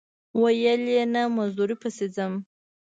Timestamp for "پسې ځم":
1.81-2.33